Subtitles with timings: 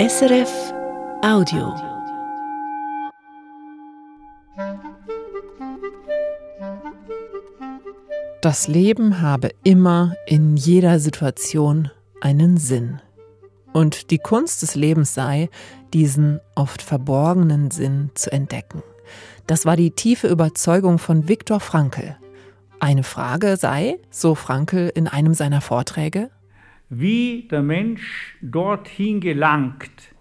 [0.00, 0.74] SRF
[1.22, 1.72] Audio.
[8.42, 13.00] Das Leben habe immer in jeder Situation einen Sinn.
[13.72, 15.48] Und die Kunst des Lebens sei,
[15.92, 18.82] diesen oft verborgenen Sinn zu entdecken.
[19.46, 22.16] Das war die tiefe Überzeugung von Viktor Frankl.
[22.80, 26.30] Eine Frage sei, so Frankl in einem seiner Vorträge,
[26.88, 30.14] wie der Mensch dorthin gelangt,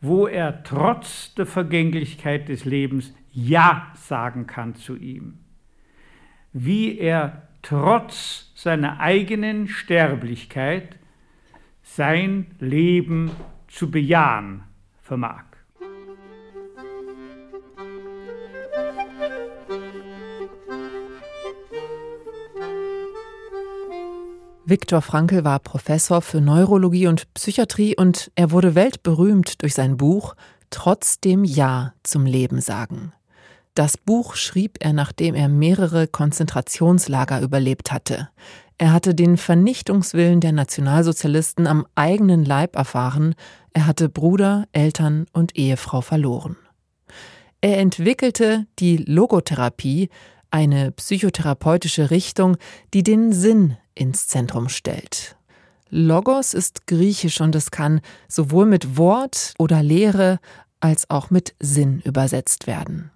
[0.00, 5.38] wo er trotz der Vergänglichkeit des Lebens Ja sagen kann zu ihm.
[6.52, 10.98] Wie er trotz seiner eigenen Sterblichkeit
[11.82, 13.30] sein Leben
[13.68, 14.64] zu bejahen
[15.00, 15.51] vermag.
[24.72, 30.34] Viktor Frankl war Professor für Neurologie und Psychiatrie und er wurde weltberühmt durch sein Buch
[30.70, 33.12] Trotzdem Ja zum Leben sagen.
[33.74, 38.30] Das Buch schrieb er, nachdem er mehrere Konzentrationslager überlebt hatte.
[38.78, 43.34] Er hatte den Vernichtungswillen der Nationalsozialisten am eigenen Leib erfahren,
[43.74, 46.56] er hatte Bruder, Eltern und Ehefrau verloren.
[47.60, 50.08] Er entwickelte die Logotherapie,
[50.52, 52.56] eine psychotherapeutische Richtung,
[52.94, 55.36] die den Sinn ins Zentrum stellt.
[55.90, 60.38] Logos ist griechisch und es kann sowohl mit Wort oder Lehre
[60.80, 63.10] als auch mit Sinn übersetzt werden.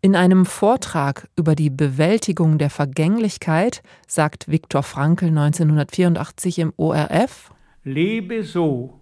[0.00, 8.42] In einem Vortrag über die Bewältigung der Vergänglichkeit sagt Viktor Frankl 1984 im ORF Lebe
[8.42, 9.00] so,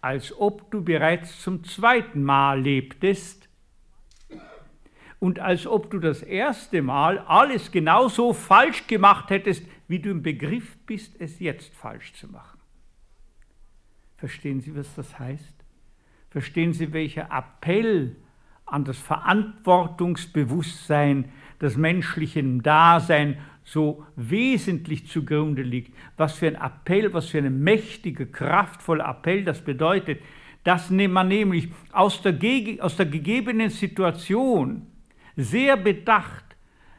[0.00, 3.48] als ob du bereits zum zweiten Mal lebtest
[5.22, 10.20] und als ob du das erste Mal alles genauso falsch gemacht hättest, wie du im
[10.20, 12.58] Begriff bist, es jetzt falsch zu machen.
[14.16, 15.54] Verstehen Sie, was das heißt?
[16.28, 18.16] Verstehen Sie, welcher Appell
[18.66, 21.26] an das Verantwortungsbewusstsein
[21.60, 25.94] des menschlichen Dasein so wesentlich zugrunde liegt?
[26.16, 30.20] Was für ein Appell, was für eine mächtige, kraftvolle Appell das bedeutet,
[30.64, 32.36] dass man nämlich aus der,
[32.80, 34.88] aus der gegebenen Situation
[35.36, 36.44] sehr bedacht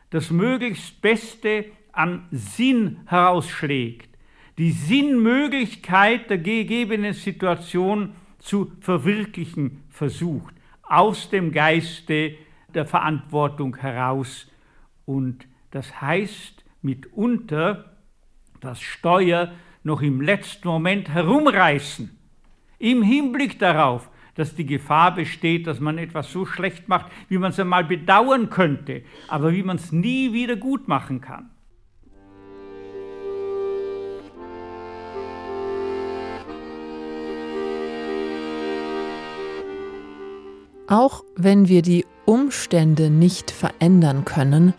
[0.10, 4.10] das möglichst Beste an Sinn herausschlägt,
[4.58, 12.36] die Sinnmöglichkeit der gegebenen Situation zu verwirklichen versucht, aus dem Geiste
[12.74, 14.48] der Verantwortung heraus.
[15.06, 17.94] Und das heißt mitunter
[18.60, 19.52] das Steuer
[19.84, 22.18] noch im letzten Moment herumreißen,
[22.80, 27.52] im Hinblick darauf, dass die Gefahr besteht, dass man etwas so schlecht macht, wie man
[27.52, 31.50] es einmal bedauern könnte, aber wie man es nie wieder gut machen kann.
[40.88, 44.74] Auch wenn wir die Umstände nicht verändern können,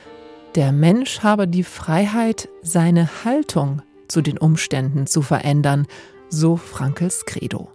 [0.54, 5.86] der Mensch habe die Freiheit, seine Haltung zu den Umständen zu verändern,
[6.28, 7.73] so Frankels Credo.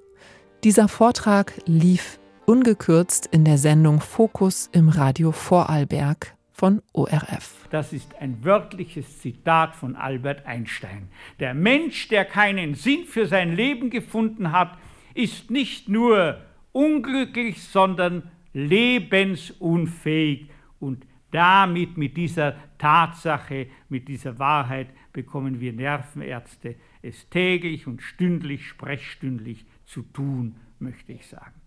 [0.65, 7.65] Dieser Vortrag lief ungekürzt in der Sendung Fokus im Radio Vorarlberg von ORF.
[7.69, 11.07] Das ist ein wörtliches Zitat von Albert Einstein.
[11.39, 14.77] Der Mensch, der keinen Sinn für sein Leben gefunden hat,
[15.13, 16.41] ist nicht nur
[16.73, 20.49] unglücklich, sondern lebensunfähig.
[20.81, 28.67] Und damit, mit dieser Tatsache, mit dieser Wahrheit, bekommen wir Nervenärzte es täglich und stündlich,
[28.67, 31.61] sprechstündlich zu tun, möchte ich sagen.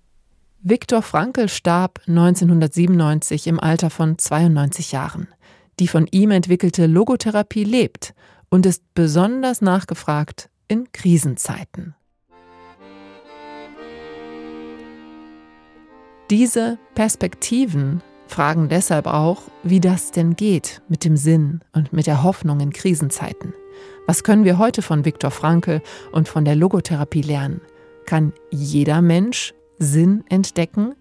[0.60, 5.28] Viktor Frankl starb 1997 im Alter von 92 Jahren.
[5.80, 8.14] Die von ihm entwickelte Logotherapie lebt
[8.48, 11.94] und ist besonders nachgefragt in Krisenzeiten.
[16.30, 22.22] Diese Perspektiven fragen deshalb auch, wie das denn geht mit dem Sinn und mit der
[22.22, 23.52] Hoffnung in Krisenzeiten.
[24.06, 25.82] Was können wir heute von Viktor Frankl
[26.12, 27.60] und von der Logotherapie lernen?
[28.06, 30.94] Kann jeder Mensch Sinn entdecken?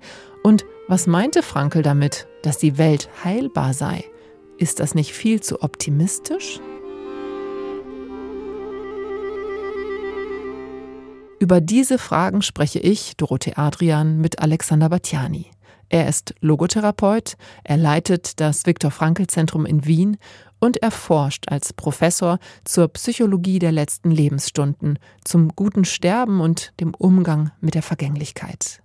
[0.43, 4.03] Und was meinte Frankl damit, dass die Welt heilbar sei?
[4.57, 6.59] Ist das nicht viel zu optimistisch?
[11.39, 15.47] Über diese Fragen spreche ich, Dorothee Adrian, mit Alexander Batjani.
[15.93, 17.35] Er ist Logotherapeut,
[17.65, 20.15] er leitet das Viktor Frankl Zentrum in Wien
[20.61, 26.93] und er forscht als Professor zur Psychologie der letzten Lebensstunden, zum guten Sterben und dem
[26.93, 28.81] Umgang mit der Vergänglichkeit.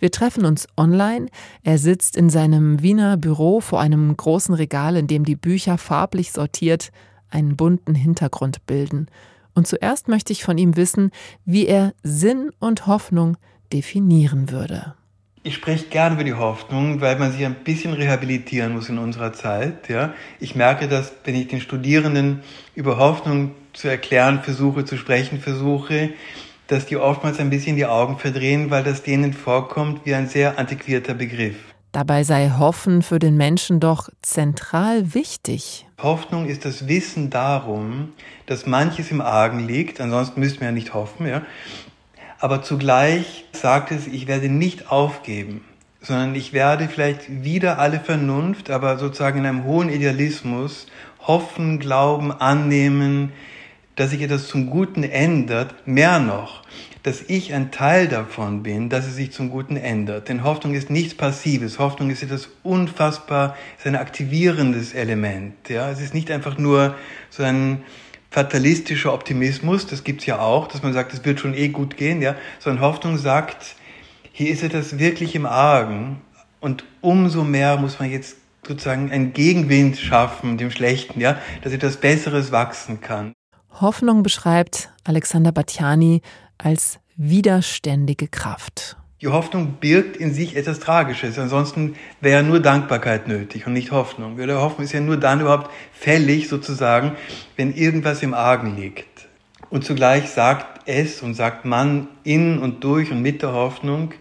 [0.00, 1.28] Wir treffen uns online.
[1.62, 6.32] Er sitzt in seinem Wiener Büro vor einem großen Regal, in dem die Bücher farblich
[6.32, 6.90] sortiert
[7.28, 9.06] einen bunten Hintergrund bilden.
[9.54, 11.12] Und zuerst möchte ich von ihm wissen,
[11.44, 13.36] wie er Sinn und Hoffnung
[13.72, 14.96] definieren würde.
[15.42, 19.32] Ich spreche gern über die Hoffnung, weil man sich ein bisschen rehabilitieren muss in unserer
[19.32, 19.88] Zeit.
[19.88, 20.12] Ja.
[20.38, 22.42] Ich merke, dass wenn ich den Studierenden
[22.74, 26.10] über Hoffnung zu erklären versuche, zu sprechen versuche,
[26.66, 30.58] dass die oftmals ein bisschen die Augen verdrehen, weil das denen vorkommt wie ein sehr
[30.58, 31.56] antiquierter Begriff.
[31.92, 35.86] Dabei sei Hoffen für den Menschen doch zentral wichtig.
[36.02, 38.12] Hoffnung ist das Wissen darum,
[38.44, 41.42] dass manches im Argen liegt, ansonsten müssten wir ja nicht hoffen, ja,
[42.38, 45.64] aber zugleich sagt es, ich werde nicht aufgeben,
[46.00, 50.86] sondern ich werde vielleicht wieder alle Vernunft, aber sozusagen in einem hohen Idealismus
[51.20, 53.32] hoffen, glauben, annehmen,
[53.96, 56.62] dass sich etwas zum Guten ändert, mehr noch,
[57.02, 60.28] dass ich ein Teil davon bin, dass es sich zum Guten ändert.
[60.28, 61.78] Denn Hoffnung ist nichts Passives.
[61.78, 65.68] Hoffnung ist etwas unfassbar, ist ein aktivierendes Element.
[65.68, 66.94] Ja, es ist nicht einfach nur
[67.30, 67.82] so ein
[68.30, 72.22] fatalistischer Optimismus, das gibt's ja auch, dass man sagt, es wird schon eh gut gehen,
[72.22, 73.74] ja, sondern Hoffnung sagt,
[74.32, 76.20] hier ist etwas wirklich im Argen
[76.60, 78.36] und umso mehr muss man jetzt
[78.66, 83.32] sozusagen einen Gegenwind schaffen, dem Schlechten, ja, dass etwas Besseres wachsen kann.
[83.80, 86.20] Hoffnung beschreibt Alexander Batjani
[86.58, 88.96] als widerständige Kraft.
[89.22, 91.38] Die Hoffnung birgt in sich etwas Tragisches.
[91.38, 94.38] Ansonsten wäre nur Dankbarkeit nötig und nicht Hoffnung.
[94.38, 97.12] Die Hoffnung ist ja nur dann überhaupt fällig sozusagen,
[97.56, 99.28] wenn irgendwas im Argen liegt.
[99.68, 104.12] Und zugleich sagt es und sagt man in und durch und mit der Hoffnung,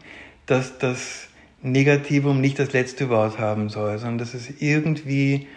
[0.45, 1.27] dass das
[1.61, 5.47] Negativum nicht das letzte Wort haben soll, sondern dass es irgendwie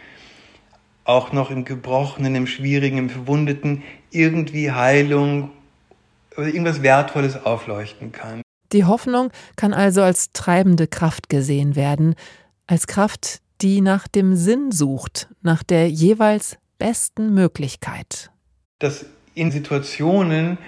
[1.04, 5.50] auch noch im Gebrochenen, im Schwierigen, im Verwundeten irgendwie Heilung
[6.36, 8.41] oder irgendwas Wertvolles aufleuchten kann.
[8.72, 12.14] Die Hoffnung kann also als treibende Kraft gesehen werden,
[12.66, 18.30] als Kraft, die nach dem Sinn sucht, nach der jeweils besten Möglichkeit.
[18.78, 19.04] Dass
[19.34, 20.58] in Situationen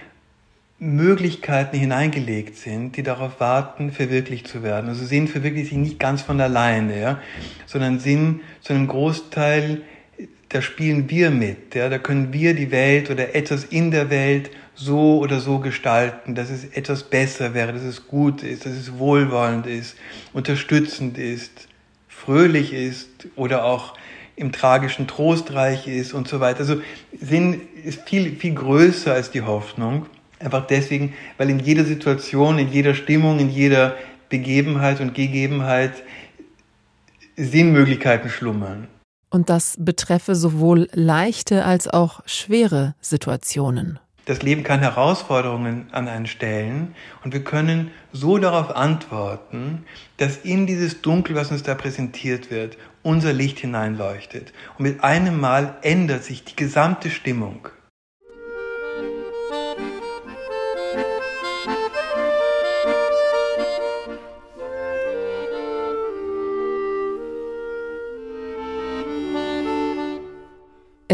[0.79, 4.89] Möglichkeiten hineingelegt sind, die darauf warten, verwirklicht zu werden.
[4.89, 7.21] Also Sinn verwirklicht sich nicht ganz von alleine, ja,
[7.67, 9.83] sondern Sinn zu einem Großteil,
[10.51, 14.51] da spielen wir mit, ja, da können wir die Welt oder etwas in der Welt
[14.75, 18.99] so oder so gestalten, dass es etwas besser wäre, dass es gut ist, dass es
[18.99, 19.97] wohlwollend ist,
[20.33, 21.69] unterstützend ist,
[22.09, 23.95] fröhlich ist oder auch
[24.37, 26.61] im tragischen trostreich ist und so weiter.
[26.61, 26.81] Also
[27.21, 30.07] Sinn ist viel, viel größer als die Hoffnung.
[30.41, 33.97] Einfach deswegen, weil in jeder Situation, in jeder Stimmung, in jeder
[34.29, 35.93] Begebenheit und Gegebenheit
[37.37, 38.89] Sinnmöglichkeiten schlummern.
[39.31, 43.99] Und das betreffe sowohl leichte als auch schwere Situationen.
[44.27, 46.95] Das Leben kann Herausforderungen an einen stellen
[47.25, 49.85] und wir können so darauf antworten,
[50.17, 54.55] dass in dieses Dunkel, was uns da präsentiert wird, unser Licht hineinleuchtet.
[54.79, 57.69] Und mit einem Mal ändert sich die gesamte Stimmung.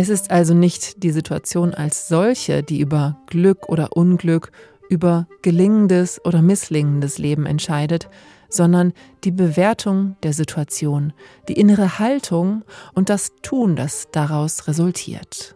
[0.00, 4.50] Es ist also nicht die Situation als solche, die über Glück oder Unglück,
[4.88, 8.08] über gelingendes oder misslingendes Leben entscheidet,
[8.48, 8.94] sondern
[9.24, 11.12] die Bewertung der Situation,
[11.48, 12.64] die innere Haltung
[12.94, 15.54] und das Tun, das daraus resultiert.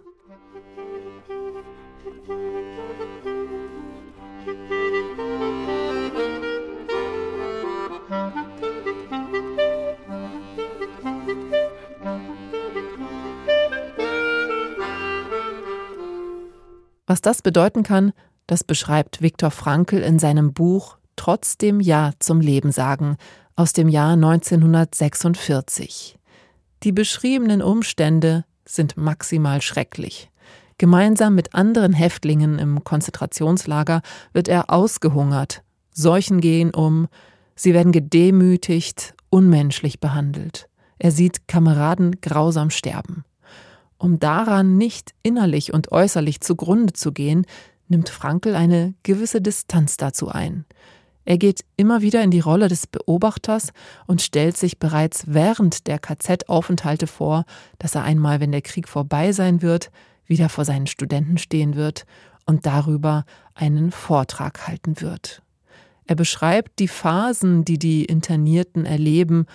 [17.15, 18.13] Was das bedeuten kann,
[18.49, 23.19] das beschreibt Viktor Frankl in seinem Buch Trotzdem Ja zum Leben sagen
[23.55, 26.19] aus dem Jahr 1946.
[26.83, 30.29] Die beschriebenen Umstände sind maximal schrecklich.
[30.77, 34.03] Gemeinsam mit anderen Häftlingen im Konzentrationslager
[34.33, 35.63] wird er ausgehungert.
[35.93, 37.07] Seuchen gehen um,
[37.55, 40.69] sie werden gedemütigt, unmenschlich behandelt.
[40.99, 43.25] Er sieht Kameraden grausam sterben.
[44.05, 47.47] Um daran nicht innerlich und äußerlich zugrunde zu gehen,
[47.89, 50.67] nimmt Frankl eine gewisse Distanz dazu ein.
[51.25, 53.73] Er geht immer wieder in die Rolle des Beobachters
[54.07, 57.47] und stellt sich bereits während der KZ-Aufenthalte vor,
[57.79, 59.91] dass er einmal, wenn der Krieg vorbei sein wird,
[60.27, 62.05] wieder vor seinen Studenten stehen wird
[62.45, 65.41] und darüber einen Vortrag halten wird.
[66.05, 69.47] Er beschreibt die Phasen, die die Internierten erleben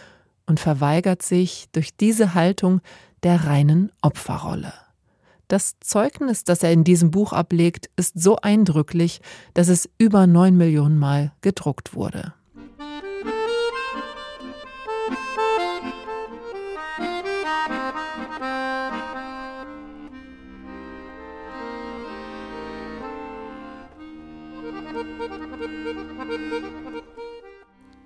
[0.47, 2.81] und verweigert sich durch diese Haltung
[3.23, 4.73] der reinen Opferrolle.
[5.47, 9.19] Das Zeugnis, das er in diesem Buch ablegt, ist so eindrücklich,
[9.55, 12.33] dass es über neun Millionen Mal gedruckt wurde.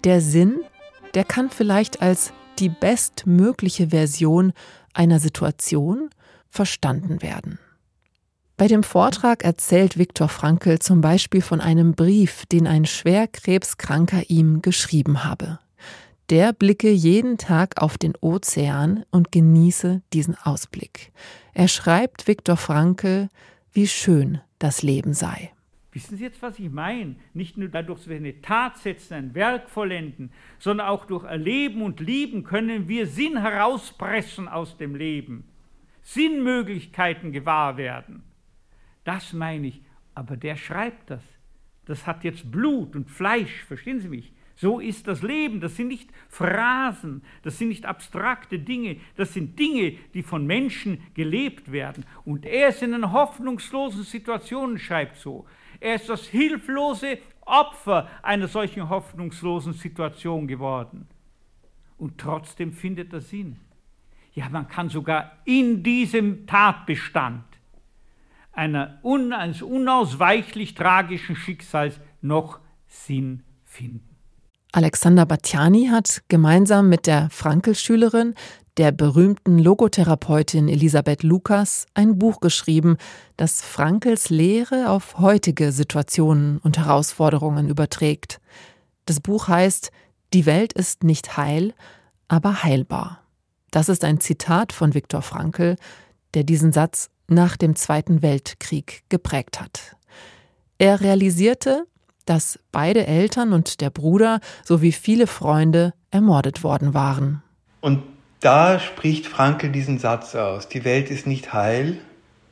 [0.03, 0.59] Der Sinn,
[1.13, 4.51] der kann vielleicht als die bestmögliche Version
[4.93, 6.09] einer Situation
[6.49, 7.59] verstanden werden.
[8.55, 14.29] Bei dem Vortrag erzählt Viktor Frankl zum Beispiel von einem Brief, den ein schwer krebskranker
[14.29, 15.59] ihm geschrieben habe.
[16.29, 21.11] Der blicke jeden Tag auf den Ozean und genieße diesen Ausblick.
[21.53, 23.29] Er schreibt Viktor Frankl,
[23.71, 25.51] wie schön das Leben sei.
[25.93, 27.15] Wissen Sie jetzt, was ich meine?
[27.35, 31.83] Nicht nur dadurch, dass wir eine Tat setzen, ein Werk vollenden, sondern auch durch Erleben
[31.83, 35.47] und Lieben können wir Sinn herauspressen aus dem Leben,
[36.01, 38.23] Sinnmöglichkeiten gewahr werden.
[39.03, 39.81] Das meine ich.
[40.15, 41.23] Aber der schreibt das.
[41.85, 44.33] Das hat jetzt Blut und Fleisch, verstehen Sie mich?
[44.55, 45.59] So ist das Leben.
[45.59, 51.01] Das sind nicht Phrasen, das sind nicht abstrakte Dinge, das sind Dinge, die von Menschen
[51.13, 52.05] gelebt werden.
[52.25, 55.45] Und er ist in einer hoffnungslosen Situation, schreibt so.
[55.83, 61.09] Er ist das hilflose Opfer einer solchen hoffnungslosen Situation geworden.
[61.97, 63.59] Und trotzdem findet er Sinn.
[64.33, 67.43] Ja, man kann sogar in diesem Tatbestand
[68.53, 74.12] einer un eines unausweichlich tragischen Schicksals noch Sinn finden.
[74.75, 78.33] Alexander Batjani hat gemeinsam mit der Frankel-Schülerin,
[78.77, 82.97] der berühmten Logotherapeutin Elisabeth Lukas, ein Buch geschrieben,
[83.37, 88.41] das Frankels Lehre auf heutige Situationen und Herausforderungen überträgt.
[89.05, 89.91] Das Buch heißt
[90.33, 91.75] Die Welt ist nicht heil,
[92.27, 93.21] aber heilbar.
[93.69, 95.75] Das ist ein Zitat von Viktor Frankl,
[96.33, 99.97] der diesen Satz nach dem Zweiten Weltkrieg geprägt hat.
[100.79, 101.85] Er realisierte,
[102.25, 107.43] dass beide Eltern und der Bruder sowie viele Freunde ermordet worden waren.
[107.81, 108.03] Und
[108.39, 111.97] da spricht Frankel diesen Satz aus, die Welt ist nicht heil,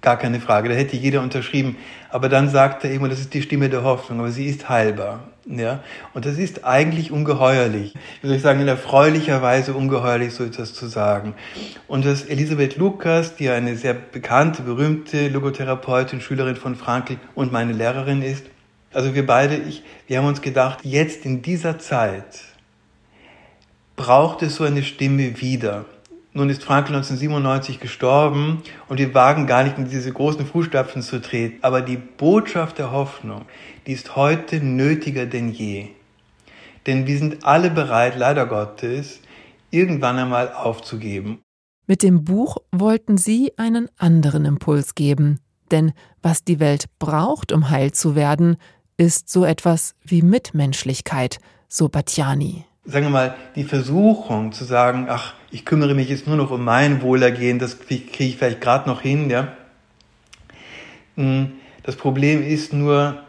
[0.02, 1.78] gar keine Frage, da hätte jeder unterschrieben.
[2.10, 5.28] Aber dann sagt er eben, das ist die Stimme der Hoffnung, aber sie ist heilbar.
[5.46, 5.84] Ja?
[6.14, 7.94] Und das ist eigentlich ungeheuerlich.
[8.22, 11.36] Wie soll ich sagen, in erfreulicher Weise ungeheuerlich, so etwas zu sagen.
[11.88, 17.74] Und dass Elisabeth Lukas, die eine sehr bekannte, berühmte Logotherapeutin, Schülerin von Frankel und meine
[17.74, 18.46] Lehrerin ist,
[18.94, 22.44] also wir beide, ich, wir haben uns gedacht, jetzt in dieser Zeit
[23.96, 25.86] braucht es so eine Stimme wieder.
[26.34, 31.22] Nun ist Frankl 1997 gestorben und wir wagen gar nicht in diese großen Fußstapfen zu
[31.22, 31.60] treten.
[31.62, 33.46] Aber die Botschaft der Hoffnung,
[33.86, 35.90] die ist heute nötiger denn je.
[36.88, 39.20] Denn wir sind alle bereit, leider Gottes,
[39.72, 41.40] irgendwann einmal aufzugeben.
[41.86, 45.40] Mit dem Buch wollten Sie einen anderen Impuls geben.
[45.70, 48.58] Denn was die Welt braucht, um heil zu werden,
[49.02, 52.66] ist so etwas wie Mitmenschlichkeit, so Batjani.
[52.86, 56.64] Sagen wir mal, die Versuchung zu sagen, ach, ich kümmere mich jetzt nur noch um
[56.64, 59.54] mein Wohlergehen, das kriege ich vielleicht gerade noch hin, ja.
[61.16, 63.24] Hm, das Problem ist nur,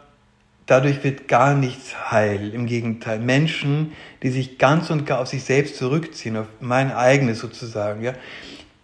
[0.67, 2.53] dadurch wird gar nichts heil.
[2.53, 7.39] Im Gegenteil, Menschen, die sich ganz und gar auf sich selbst zurückziehen, auf mein eigenes
[7.39, 8.13] sozusagen, ja,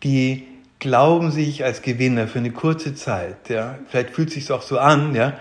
[0.01, 0.47] die
[0.79, 3.77] glauben sich als Gewinner für eine kurze Zeit, ja.
[3.89, 5.35] Vielleicht fühlt es sich auch so an, ja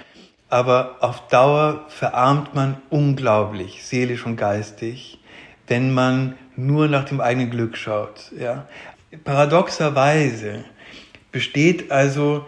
[0.48, 5.18] aber auf Dauer verarmt man unglaublich, seelisch und geistig,
[5.66, 8.32] wenn man nur nach dem eigenen Glück schaut.
[8.38, 8.66] Ja.
[9.24, 10.64] Paradoxerweise
[11.30, 12.46] besteht also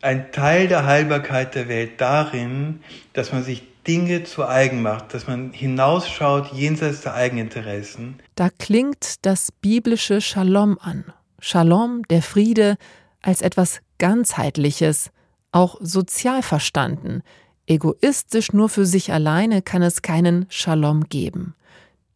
[0.00, 2.80] ein Teil der Heilbarkeit der Welt darin,
[3.12, 8.20] dass man sich Dinge zu eigen macht, dass man hinausschaut jenseits der Eigeninteressen.
[8.36, 11.04] Da klingt das biblische Shalom an.
[11.40, 12.76] Shalom, der Friede,
[13.20, 15.10] als etwas ganzheitliches,
[15.52, 17.22] auch sozial verstanden.
[17.66, 21.54] Egoistisch nur für sich alleine kann es keinen Shalom geben.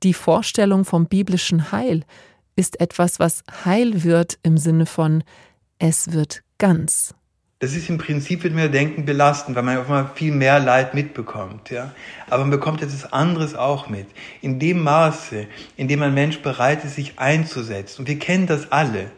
[0.03, 2.05] Die Vorstellung vom biblischen Heil
[2.57, 5.23] ist etwas, was heil wird im Sinne von
[5.79, 7.15] es wird ganz.
[7.59, 10.93] Das ist im Prinzip, würde man denken, belastend, weil man auf einmal viel mehr Leid
[10.93, 11.71] mitbekommt.
[11.71, 11.95] Ja?
[12.29, 14.07] Aber man bekommt etwas anderes auch mit.
[14.43, 15.47] In dem Maße,
[15.79, 18.03] in dem ein Mensch bereit ist, sich einzusetzen.
[18.03, 19.11] Und wir kennen das alle.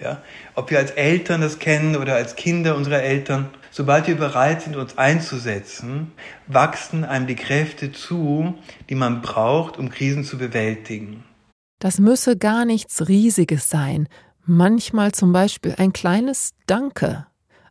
[0.00, 0.22] Ja?
[0.54, 4.76] Ob wir als Eltern das kennen oder als Kinder unserer Eltern, sobald wir bereit sind,
[4.76, 6.12] uns einzusetzen,
[6.46, 8.54] wachsen einem die Kräfte zu,
[8.88, 11.24] die man braucht, um Krisen zu bewältigen.
[11.78, 14.08] Das müsse gar nichts Riesiges sein,
[14.44, 17.26] manchmal zum Beispiel ein kleines Danke,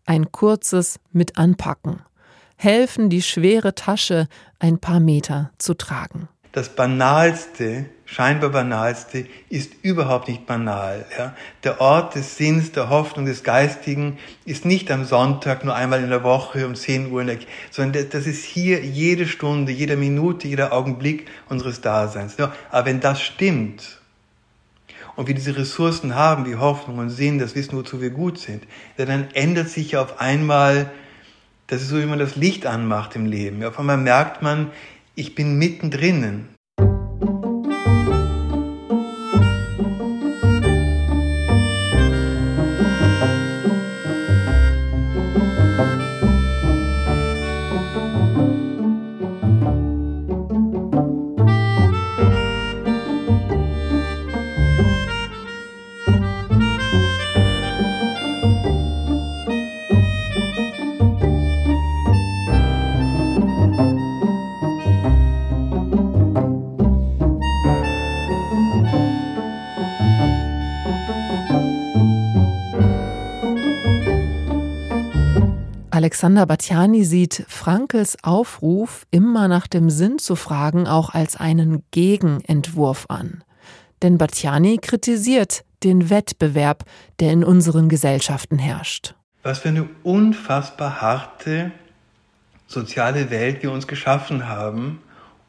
[0.05, 2.01] ein kurzes Mit anpacken,
[2.55, 4.27] helfen, die schwere Tasche
[4.59, 11.05] ein paar Meter zu tragen das Banalste, scheinbar Banalste, ist überhaupt nicht banal.
[11.17, 11.35] Ja?
[11.63, 16.09] Der Ort des Sinns, der Hoffnung, des Geistigen ist nicht am Sonntag nur einmal in
[16.09, 17.39] der Woche um 10 Uhr, der,
[17.71, 22.37] sondern das ist hier jede Stunde, jede Minute, jeder Augenblick unseres Daseins.
[22.37, 23.99] Ja, aber wenn das stimmt
[25.15, 28.63] und wir diese Ressourcen haben, wie Hoffnung und Sinn, das Wissen, wozu wir gut sind,
[28.97, 30.91] dann ändert sich ja auf einmal
[31.67, 33.63] Das ist so, wie man das Licht anmacht im Leben.
[33.63, 34.71] Auf einmal merkt man,
[35.15, 36.49] ich bin mittendrin.
[75.95, 83.05] Alexander Batjani sieht Frankels Aufruf, immer nach dem Sinn zu fragen, auch als einen Gegenentwurf
[83.07, 83.45] an.
[84.01, 86.83] Denn Batjani kritisiert den Wettbewerb,
[87.21, 89.15] der in unseren Gesellschaften herrscht.
[89.41, 91.71] Was für eine unfassbar harte
[92.67, 95.01] soziale Welt wir uns geschaffen haben,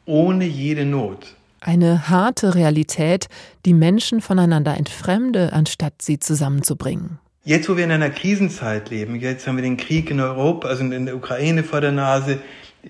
[0.05, 1.35] ohne jede Not.
[1.59, 3.27] Eine harte Realität,
[3.65, 7.19] die Menschen voneinander entfremde, anstatt sie zusammenzubringen.
[7.47, 10.83] Jetzt, wo wir in einer Krisenzeit leben, jetzt haben wir den Krieg in Europa, also
[10.83, 12.39] in der Ukraine vor der Nase,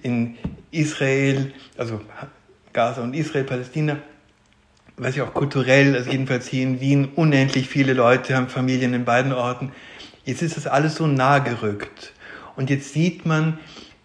[0.01, 0.35] in
[0.71, 2.01] Israel, also
[2.73, 3.99] Gaza und Israel, Palästina,
[4.95, 9.05] was ja auch kulturell, also jedenfalls hier in Wien, unendlich viele Leute haben Familien in
[9.05, 9.73] beiden Orten.
[10.25, 12.13] Jetzt ist das alles so nah gerückt.
[12.55, 13.59] Und jetzt sieht man,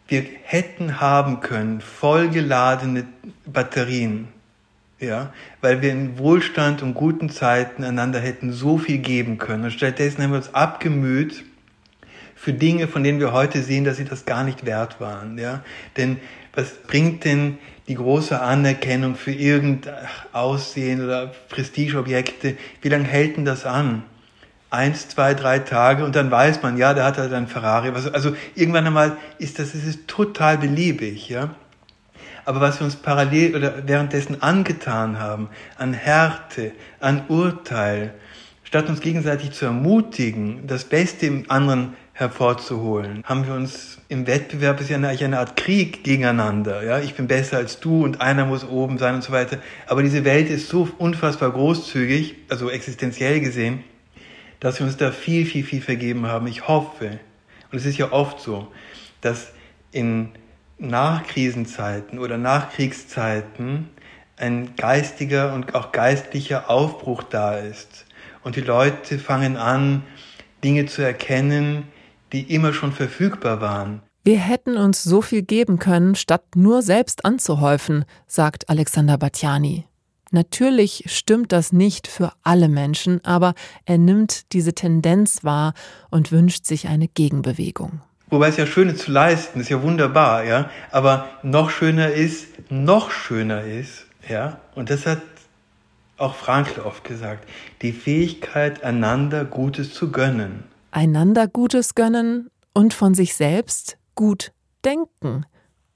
[0.07, 3.07] wir hätten haben können vollgeladene
[3.47, 4.29] Batterien
[5.03, 9.65] ja, weil wir in Wohlstand und guten Zeiten einander hätten so viel geben können.
[9.65, 11.45] Und stattdessen haben wir uns abgemüht
[12.35, 15.63] für Dinge, von denen wir heute sehen, dass sie das gar nicht wert waren, ja.
[15.97, 16.19] Denn
[16.55, 19.95] was bringt denn die große Anerkennung für irgendein
[20.33, 22.57] Aussehen oder Prestigeobjekte?
[22.81, 24.03] Wie lange hält denn das an?
[24.71, 27.91] Eins, zwei, drei Tage und dann weiß man, ja, der hat halt ein Ferrari.
[27.91, 31.55] Also irgendwann einmal ist das, das ist total beliebig, ja.
[32.45, 38.15] Aber was wir uns parallel oder währenddessen angetan haben, an Härte, an Urteil,
[38.65, 44.81] statt uns gegenseitig zu ermutigen, das Beste im anderen hervorzuholen, haben wir uns im Wettbewerb
[44.81, 46.85] ist ja eigentlich eine Art Krieg gegeneinander.
[46.85, 49.59] Ja, ich bin besser als du und einer muss oben sein und so weiter.
[49.87, 53.85] Aber diese Welt ist so unfassbar großzügig, also existenziell gesehen,
[54.61, 56.47] dass wir uns da viel, viel, viel vergeben haben.
[56.47, 57.21] Ich hoffe,
[57.71, 58.71] und es ist ja oft so,
[59.23, 59.53] dass
[59.93, 60.31] in
[60.83, 63.89] Nachkrisenzeiten oder Nachkriegszeiten
[64.37, 68.07] ein geistiger und auch geistlicher Aufbruch da ist.
[68.43, 70.03] Und die Leute fangen an,
[70.65, 71.85] Dinge zu erkennen,
[72.33, 74.03] die immer schon verfügbar waren.
[74.25, 79.85] Wir hätten uns so viel geben können, statt nur selbst anzuhäufen, sagt Alexander Batjani.
[80.31, 85.75] Natürlich stimmt das nicht für alle Menschen, aber er nimmt diese Tendenz wahr
[86.11, 88.01] und wünscht sich eine Gegenbewegung.
[88.33, 90.71] Wobei es ja schön ist zu leisten, ist ja wunderbar, ja.
[90.91, 94.59] Aber noch schöner ist, noch schöner ist, ja.
[94.75, 95.21] Und das hat
[96.17, 97.47] auch Frankl oft gesagt,
[97.83, 100.65] die Fähigkeit, einander Gutes zu gönnen.
[100.93, 105.45] Einander Gutes gönnen und von sich selbst gut denken,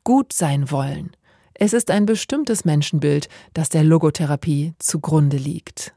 [0.04, 1.12] gut sein wollen.
[1.54, 5.95] Es ist ein bestimmtes Menschenbild, das der Logotherapie zugrunde liegt.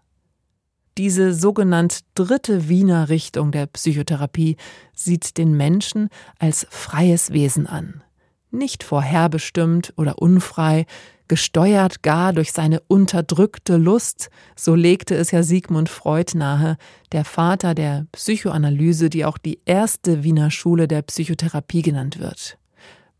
[0.99, 4.57] Diese sogenannt dritte Wiener Richtung der Psychotherapie
[4.93, 6.09] sieht den Menschen
[6.39, 8.03] als freies Wesen an.
[8.51, 10.85] Nicht vorherbestimmt oder unfrei,
[11.29, 16.75] gesteuert gar durch seine unterdrückte Lust, so legte es ja Sigmund Freud nahe,
[17.13, 22.57] der Vater der Psychoanalyse, die auch die erste Wiener Schule der Psychotherapie genannt wird.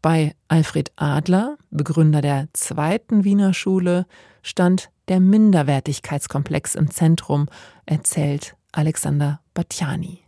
[0.02, 4.06] Bei Alfred Adler, Begründer der zweiten Wiener Schule,
[4.42, 7.48] stand der Minderwertigkeitskomplex im Zentrum,
[7.86, 10.24] erzählt Alexander Batjani.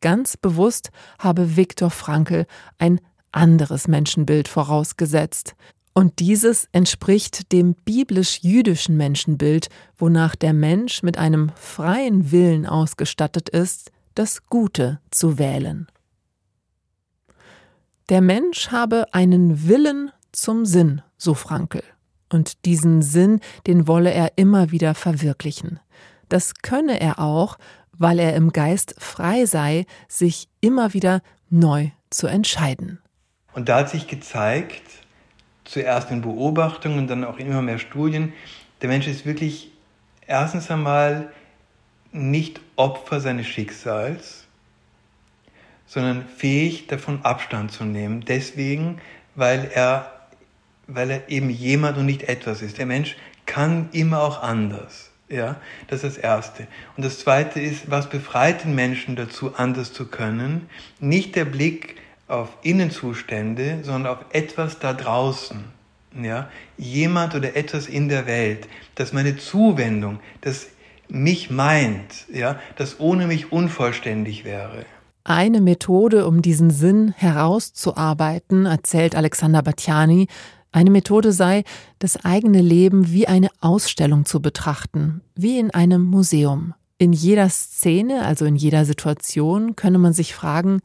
[0.00, 2.46] Ganz bewusst habe Viktor Frankl
[2.78, 3.00] ein
[3.32, 5.56] anderes Menschenbild vorausgesetzt.
[5.92, 13.90] Und dieses entspricht dem biblisch-jüdischen Menschenbild, wonach der Mensch mit einem freien Willen ausgestattet ist,
[14.14, 15.86] das Gute zu wählen.
[18.08, 21.82] Der Mensch habe einen Willen zum Sinn, so Frankl.
[22.32, 25.80] Und diesen Sinn, den wolle er immer wieder verwirklichen.
[26.28, 27.58] Das könne er auch,
[27.98, 33.00] weil er im Geist frei sei, sich immer wieder neu zu entscheiden.
[33.54, 34.84] Und da hat sich gezeigt,
[35.64, 38.32] zuerst in Beobachtungen und dann auch in immer mehr Studien,
[38.82, 39.72] der Mensch ist wirklich
[40.28, 41.32] erstens einmal
[42.12, 44.45] nicht Opfer seines Schicksals,
[45.86, 48.24] sondern fähig davon Abstand zu nehmen.
[48.26, 49.00] Deswegen,
[49.34, 50.16] weil er
[50.86, 52.78] weil er eben jemand und nicht etwas ist.
[52.78, 55.10] Der Mensch kann immer auch anders.
[55.28, 55.56] Ja,
[55.88, 56.68] das ist das Erste.
[56.96, 60.68] Und das Zweite ist, was befreit den Menschen dazu, anders zu können?
[61.00, 61.96] Nicht der Blick
[62.28, 65.64] auf Innenzustände, sondern auf etwas da draußen.
[66.22, 66.48] Ja?
[66.76, 70.68] Jemand oder etwas in der Welt, das meine Zuwendung, das
[71.08, 74.86] mich meint, ja, das ohne mich unvollständig wäre.
[75.28, 80.28] Eine Methode, um diesen Sinn herauszuarbeiten, erzählt Alexander Batjani,
[80.70, 81.64] eine Methode sei,
[81.98, 86.74] das eigene Leben wie eine Ausstellung zu betrachten, wie in einem Museum.
[86.98, 90.78] In jeder Szene, also in jeder Situation, könne man sich fragen,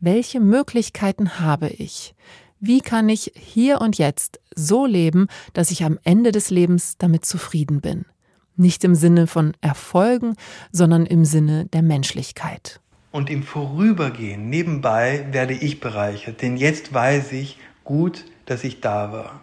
[0.00, 2.16] welche Möglichkeiten habe ich?
[2.58, 7.24] Wie kann ich hier und jetzt so leben, dass ich am Ende des Lebens damit
[7.24, 8.06] zufrieden bin?
[8.56, 10.34] Nicht im Sinne von Erfolgen,
[10.72, 12.80] sondern im Sinne der Menschlichkeit.
[13.14, 19.12] Und im Vorübergehen, nebenbei, werde ich bereichert, denn jetzt weiß ich gut, dass ich da
[19.12, 19.40] war.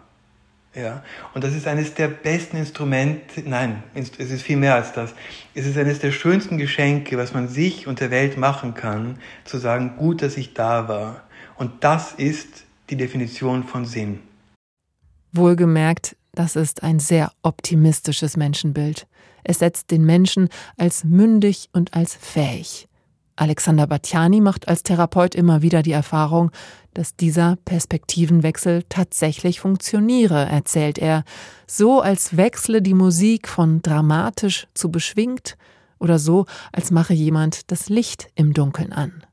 [0.74, 5.14] Ja, und das ist eines der besten Instrumente, nein, es ist viel mehr als das.
[5.54, 9.56] Es ist eines der schönsten Geschenke, was man sich und der Welt machen kann, zu
[9.56, 11.22] sagen, gut, dass ich da war.
[11.56, 14.18] Und das ist die Definition von Sinn.
[15.32, 19.06] Wohlgemerkt, das ist ein sehr optimistisches Menschenbild.
[19.44, 22.86] Es setzt den Menschen als mündig und als fähig.
[23.42, 26.52] Alexander Batjani macht als Therapeut immer wieder die Erfahrung,
[26.94, 31.24] dass dieser Perspektivenwechsel tatsächlich funktioniere, erzählt er,
[31.66, 35.56] so als wechsle die Musik von dramatisch zu beschwingt
[35.98, 39.24] oder so, als mache jemand das Licht im Dunkeln an.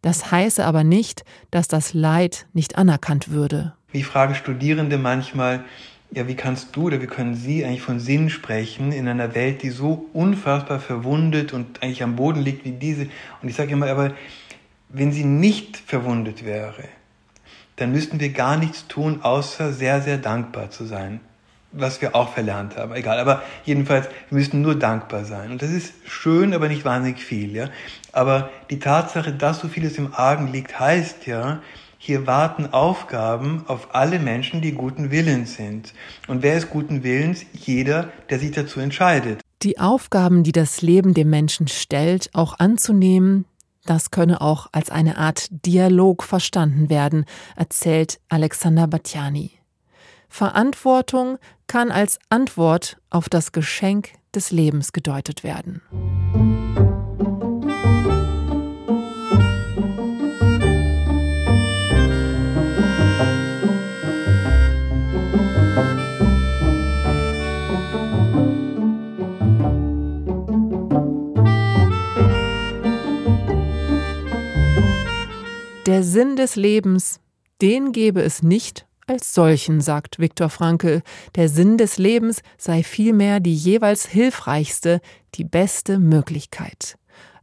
[0.00, 3.74] Das heiße aber nicht, dass das Leid nicht anerkannt würde.
[3.90, 5.66] Wie fragen Studierende manchmal,
[6.10, 9.62] ja, wie kannst du oder wie können Sie eigentlich von Sinn sprechen in einer Welt,
[9.62, 13.08] die so unfassbar verwundet und eigentlich am Boden liegt wie diese?
[13.42, 14.14] Und ich sage immer, aber
[14.88, 16.84] wenn sie nicht verwundet wäre,
[17.76, 21.20] dann müssten wir gar nichts tun, außer sehr, sehr dankbar zu sein.
[21.72, 23.18] Was wir auch verlernt haben, egal.
[23.18, 25.50] Aber jedenfalls, wir müssten nur dankbar sein.
[25.50, 27.68] Und das ist schön, aber nicht wahnsinnig viel, ja.
[28.12, 31.60] Aber die Tatsache, dass so vieles im Argen liegt, heißt ja,
[32.04, 35.94] hier warten Aufgaben auf alle Menschen, die guten Willens sind.
[36.28, 37.46] Und wer ist guten Willens?
[37.54, 39.40] Jeder, der sich dazu entscheidet.
[39.62, 43.46] Die Aufgaben, die das Leben dem Menschen stellt, auch anzunehmen,
[43.86, 47.24] das könne auch als eine Art Dialog verstanden werden,
[47.56, 49.52] erzählt Alexander Batjani.
[50.28, 51.38] Verantwortung
[51.68, 55.80] kann als Antwort auf das Geschenk des Lebens gedeutet werden.
[76.04, 77.20] Sinn des Lebens,
[77.60, 81.02] den gebe es nicht als solchen, sagt Viktor Frankl.
[81.34, 85.00] Der Sinn des Lebens sei vielmehr die jeweils hilfreichste,
[85.34, 86.96] die beste Möglichkeit.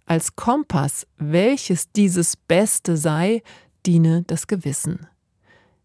[0.05, 3.43] Als Kompass, welches dieses Beste sei,
[3.85, 5.07] diene das Gewissen.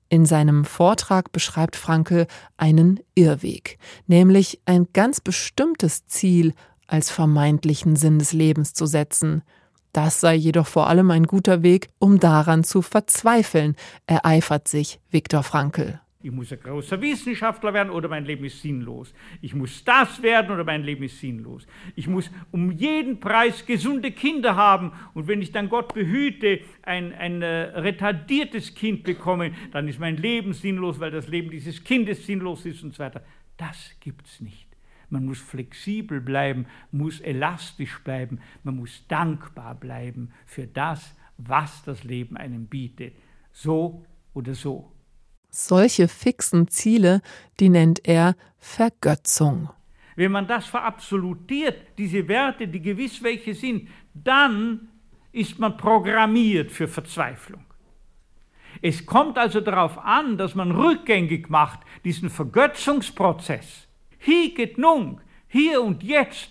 [0.09, 6.55] In seinem Vortrag beschreibt Frankl einen Irrweg, nämlich ein ganz bestimmtes Ziel
[6.87, 9.43] als vermeintlichen Sinn des Lebens zu setzen–
[9.97, 15.43] das sei jedoch vor allem ein guter Weg, um daran zu verzweifeln, ereifert sich Viktor
[15.43, 16.01] Frankl.
[16.23, 19.15] Ich muss ein großer Wissenschaftler werden oder mein Leben ist sinnlos.
[19.41, 21.69] Ich muss das werden oder mein Leben ist sinnlos.
[21.95, 27.13] Ich muss um jeden Preis gesunde Kinder haben und wenn ich dann Gott behüte, ein,
[27.13, 32.27] ein äh, retardiertes Kind bekomme, dann ist mein Leben sinnlos, weil das Leben dieses Kindes
[32.27, 33.23] sinnlos ist und so weiter.
[33.57, 34.66] Das gibt's nicht.
[35.09, 42.05] Man muss flexibel bleiben, muss elastisch bleiben, man muss dankbar bleiben für das, was das
[42.05, 43.15] Leben einem bietet.
[43.53, 44.93] So oder so.
[45.51, 47.23] Solche fixen Ziele,
[47.61, 49.71] die nennt er Vergötzung.
[50.17, 54.89] Wenn man das verabsolutiert, diese Werte, die gewiss welche sind, dann
[55.33, 57.63] ist man programmiert für Verzweiflung.
[58.83, 63.86] Es kommt also darauf an, dass man rückgängig macht, diesen Vergötzungsprozess
[64.19, 66.51] Higet nunc, hier und jetzt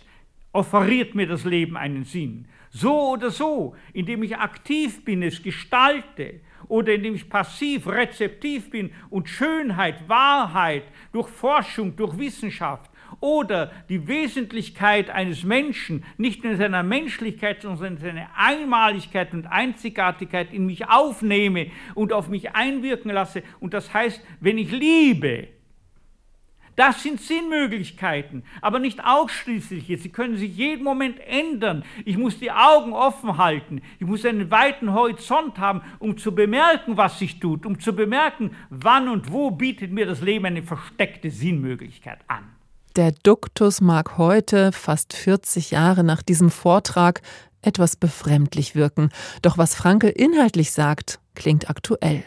[0.51, 2.47] offeriert mir das Leben einen Sinn.
[2.69, 8.91] So oder so, indem ich aktiv bin, es gestalte oder indem ich passiv, rezeptiv bin
[9.10, 16.60] und Schönheit, Wahrheit durch Forschung, durch Wissenschaft oder die Wesentlichkeit eines Menschen nicht nur in
[16.60, 23.12] seiner Menschlichkeit, sondern in seiner Einmaligkeit und Einzigartigkeit in mich aufnehme und auf mich einwirken
[23.12, 23.43] lasse.
[23.60, 25.47] Und das heißt, wenn ich liebe,
[26.75, 29.88] das sind Sinnmöglichkeiten, aber nicht ausschließlich.
[29.88, 31.83] Sie können sich jeden Moment ändern.
[32.03, 33.81] Ich muss die Augen offen halten.
[33.99, 38.51] Ich muss einen weiten Horizont haben, um zu bemerken, was sich tut, um zu bemerken,
[38.69, 42.43] wann und wo bietet mir das Leben eine versteckte Sinnmöglichkeit an.
[42.95, 47.21] Der Duktus mag heute, fast 40 Jahre nach diesem Vortrag,
[47.61, 49.09] etwas befremdlich wirken.
[49.41, 52.23] Doch was Frankel inhaltlich sagt, klingt aktuell.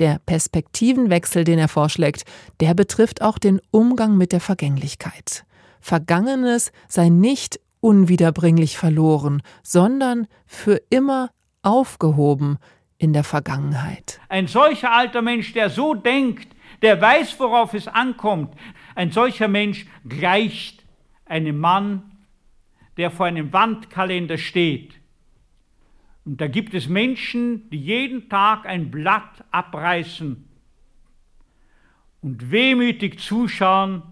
[0.00, 2.24] Der Perspektivenwechsel, den er vorschlägt,
[2.60, 5.44] der betrifft auch den Umgang mit der Vergänglichkeit.
[5.80, 11.30] Vergangenes sei nicht unwiederbringlich verloren, sondern für immer
[11.62, 12.58] aufgehoben
[12.96, 14.20] in der Vergangenheit.
[14.28, 16.48] Ein solcher alter Mensch, der so denkt,
[16.82, 18.54] der weiß, worauf es ankommt,
[18.94, 20.84] ein solcher Mensch gleicht
[21.26, 22.10] einem Mann,
[22.96, 24.99] der vor einem Wandkalender steht.
[26.24, 30.44] Und da gibt es Menschen, die jeden Tag ein Blatt abreißen
[32.20, 34.02] und wehmütig zuschauen,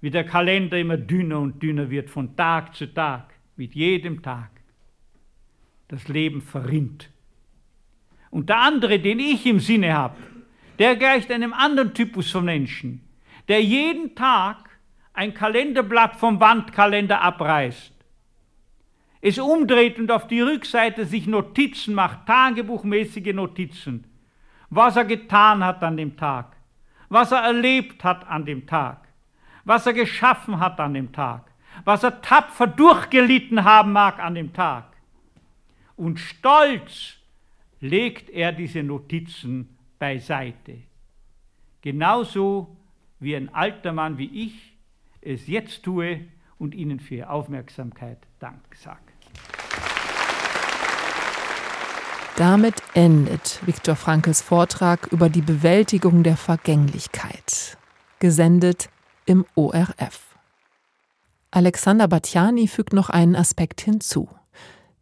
[0.00, 4.50] wie der Kalender immer dünner und dünner wird von Tag zu Tag, mit jedem Tag.
[5.88, 7.10] Das Leben verrinnt.
[8.30, 10.16] Und der andere, den ich im Sinne habe,
[10.78, 13.00] der gleicht einem anderen Typus von Menschen,
[13.48, 14.68] der jeden Tag
[15.12, 17.93] ein Kalenderblatt vom Wandkalender abreißt,
[19.24, 24.04] es umdreht und auf die Rückseite sich Notizen macht, tagebuchmäßige Notizen,
[24.70, 26.56] was er getan hat an dem Tag,
[27.08, 29.04] was er erlebt hat an dem Tag
[29.64, 31.50] was er geschaffen hat an dem Tag,
[31.84, 34.84] was er tapfer durchgelitten haben mag an dem Tag.
[35.96, 37.16] Und stolz
[37.80, 40.78] legt er diese Notizen beiseite.
[41.80, 42.76] Genauso
[43.20, 44.76] wie ein alter Mann wie ich
[45.20, 46.20] es jetzt tue
[46.58, 49.13] und Ihnen für Ihre Aufmerksamkeit Dank sage.
[52.36, 57.78] Damit endet Viktor Frankls Vortrag über die Bewältigung der Vergänglichkeit.
[58.18, 58.88] Gesendet
[59.24, 60.36] im ORF.
[61.52, 64.28] Alexander Batjani fügt noch einen Aspekt hinzu.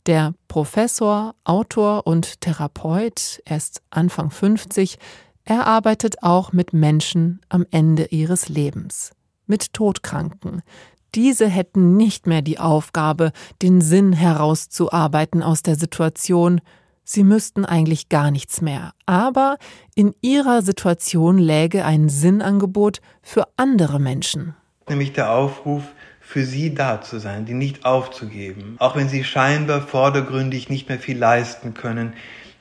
[0.04, 4.98] Der Professor, Autor und Therapeut, erst Anfang 50,
[5.44, 9.12] er arbeitet auch mit Menschen am Ende ihres Lebens,
[9.46, 10.60] mit Todkranken.
[11.14, 16.60] Diese hätten nicht mehr die Aufgabe, den Sinn herauszuarbeiten aus der Situation,
[17.04, 19.58] Sie müssten eigentlich gar nichts mehr, aber
[19.94, 24.54] in ihrer Situation läge ein Sinnangebot für andere Menschen.
[24.88, 25.82] Nämlich der Aufruf,
[26.20, 30.98] für sie da zu sein, die nicht aufzugeben, auch wenn sie scheinbar vordergründig nicht mehr
[30.98, 32.14] viel leisten können.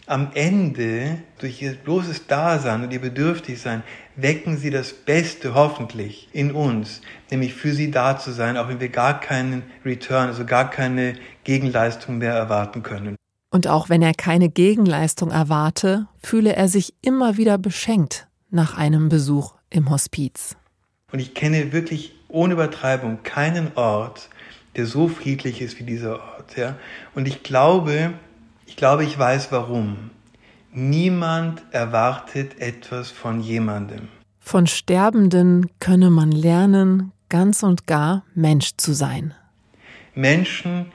[0.08, 3.84] Am Ende, durch ihr bloßes Dasein und ihr Bedürftigsein,
[4.16, 8.82] wecken sie das Beste hoffentlich in uns, nämlich für sie da zu sein, auch wenn
[8.82, 11.14] wir gar keinen Return, also gar keine
[11.46, 13.16] Gegenleistung mehr erwarten können.
[13.52, 19.10] Und auch wenn er keine Gegenleistung erwarte, fühle er sich immer wieder beschenkt nach einem
[19.10, 20.56] Besuch im Hospiz.
[21.12, 24.30] Und ich kenne wirklich ohne Übertreibung keinen Ort,
[24.78, 26.56] der so friedlich ist wie dieser Ort.
[26.56, 26.78] Ja?
[27.14, 28.14] Und ich glaube,
[28.66, 30.12] ich glaube, ich weiß warum.
[30.72, 34.08] Niemand erwartet etwas von jemandem.
[34.40, 39.34] Von Sterbenden könne man lernen, ganz und gar Mensch zu sein.
[40.16, 40.92] Menschen,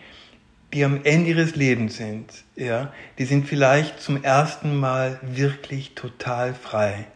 [0.72, 6.54] die am Ende ihres Lebens sind, ja, die sind vielleicht zum ersten Mal wirklich total
[6.54, 7.06] frei.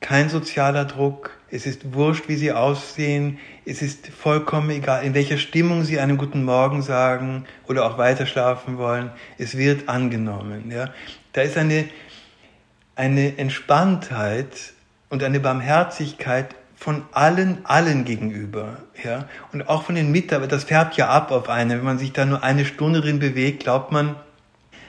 [0.00, 5.38] Kein sozialer Druck, es ist wurscht, wie sie aussehen, es ist vollkommen egal, in welcher
[5.38, 10.70] Stimmung sie einen guten Morgen sagen oder auch weiter schlafen wollen, es wird angenommen.
[10.70, 10.92] Ja.
[11.32, 11.88] Da ist eine,
[12.96, 14.72] eine Entspanntheit
[15.08, 19.28] und eine Barmherzigkeit von allen, allen gegenüber, ja.
[19.52, 21.76] Und auch von den Mitarbeitern, das färbt ja ab auf eine.
[21.76, 24.16] Wenn man sich da nur eine Stunde drin bewegt, glaubt man,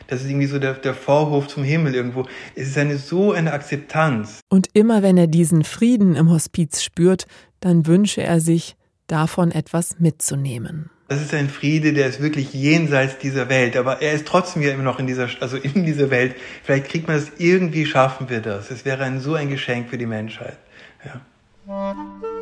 [0.07, 2.25] das ist irgendwie so der, der Vorhof zum Himmel irgendwo.
[2.55, 4.39] Es ist eine so eine Akzeptanz.
[4.49, 7.27] Und immer wenn er diesen Frieden im Hospiz spürt,
[7.59, 8.75] dann wünsche er sich,
[9.07, 10.89] davon etwas mitzunehmen.
[11.09, 14.71] Das ist ein Friede, der ist wirklich jenseits dieser Welt, aber er ist trotzdem ja
[14.71, 16.35] immer noch in dieser, also in dieser Welt.
[16.63, 18.71] Vielleicht kriegt man es irgendwie, schaffen wir das.
[18.71, 20.57] Es wäre ein, so ein Geschenk für die Menschheit.
[21.05, 21.21] Ja.
[21.65, 22.32] Das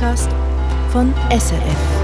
[0.00, 0.30] Podcast
[0.92, 1.99] von SRF.